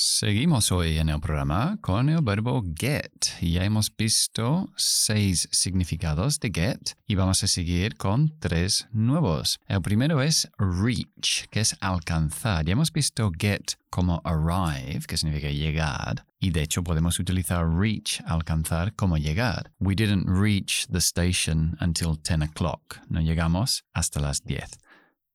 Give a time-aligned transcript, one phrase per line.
[0.00, 3.10] Seguimos hoy en el programa con el verbo get.
[3.40, 9.58] Ya hemos visto seis significados de get y vamos a seguir con tres nuevos.
[9.66, 12.64] El primero es reach, que es alcanzar.
[12.64, 18.22] Ya hemos visto get como arrive, que significa llegar, y de hecho podemos utilizar reach,
[18.24, 19.72] alcanzar, como llegar.
[19.80, 23.00] We didn't reach the station until 10 o'clock.
[23.08, 24.78] No llegamos hasta las 10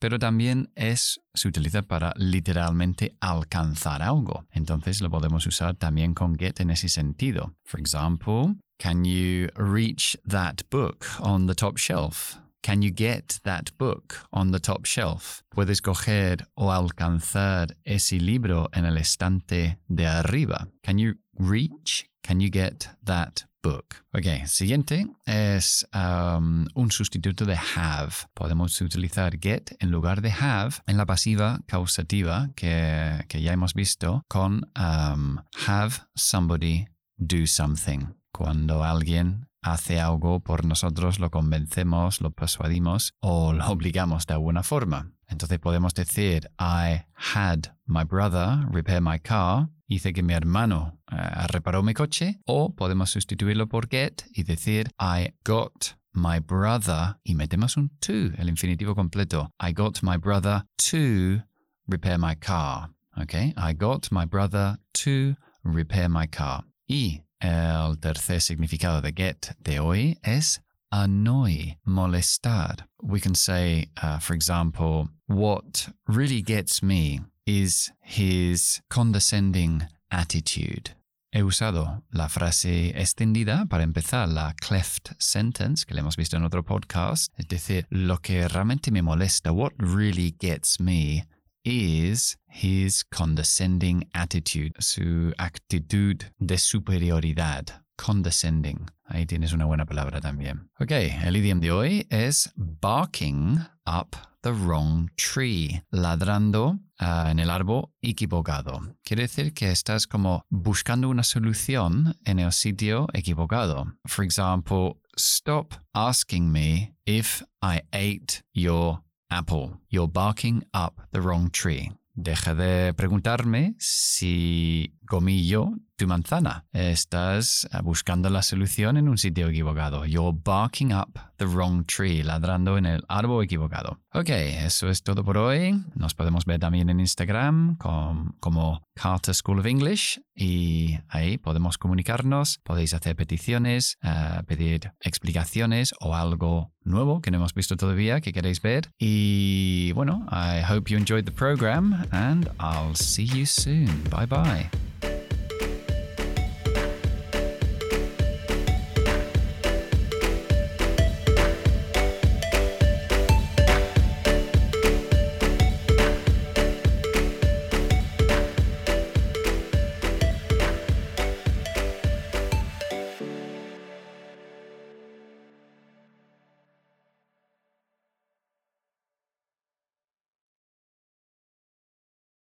[0.00, 4.46] pero también es, se utiliza para literalmente alcanzar algo.
[4.50, 7.54] Entonces lo podemos usar también con get en ese sentido.
[7.64, 12.38] For example, can you reach that book on the top shelf?
[12.62, 15.42] Can you get that book on the top shelf?
[15.50, 20.68] Puedes coger o alcanzar ese libro en el estante de arriba.
[20.82, 22.06] Can you reach?
[22.22, 23.96] Can you get that book.
[24.12, 28.12] Ok, siguiente es um, un sustituto de have.
[28.34, 33.74] Podemos utilizar get en lugar de have en la pasiva causativa que, que ya hemos
[33.74, 36.86] visto con um, have somebody
[37.16, 38.14] do something.
[38.32, 44.62] Cuando alguien hace algo por nosotros, lo convencemos, lo persuadimos o lo obligamos de alguna
[44.62, 45.12] forma.
[45.28, 49.68] Entonces podemos decir, I had my brother repair my car.
[49.92, 52.38] Hice que mi hermano uh, reparó mi coche.
[52.46, 57.16] O podemos sustituirlo por get y decir, I got my brother.
[57.24, 59.50] Y metemos un to, el infinitivo completo.
[59.58, 61.42] I got my brother to
[61.88, 62.90] repair my car.
[63.20, 66.62] Okay, I got my brother to repair my car.
[66.86, 70.60] Y el tercer significado de get de hoy es
[70.92, 72.86] annoy, molestar.
[73.02, 80.94] We can say, uh, for example, what really gets me is his condescending attitude.
[81.32, 86.42] He usado la frase extendida para empezar la cleft sentence que le hemos visto en
[86.42, 91.28] otro podcast, es decir, lo que realmente me molesta, what really gets me
[91.64, 98.90] is his condescending attitude, su actitud de superioridad condescending.
[99.04, 100.70] Ahí tienes una buena palabra también.
[100.80, 107.50] Ok, el idioma de hoy es barking up the wrong tree, ladrando uh, en el
[107.50, 108.96] árbol equivocado.
[109.04, 113.92] Quiere decir que estás como buscando una solución en el sitio equivocado.
[114.06, 119.80] For example, stop asking me if I ate your apple.
[119.88, 121.92] You're barking up the wrong tree.
[122.14, 126.64] Deja de preguntarme si comí yo tu manzana.
[126.72, 130.06] Estás eh, buscando la solución en un sitio equivocado.
[130.06, 133.98] You're barking up the wrong tree, ladrando en el árbol equivocado.
[134.14, 135.84] Ok, eso es todo por hoy.
[135.94, 142.60] Nos podemos ver también en Instagram como Carter School of English y ahí podemos comunicarnos,
[142.62, 148.32] podéis hacer peticiones, eh, pedir explicaciones o algo nuevo que no hemos visto todavía que
[148.32, 148.90] queréis ver.
[148.98, 154.04] Y bueno, I hope you enjoyed the program and I'll see you soon.
[154.10, 154.70] Bye bye.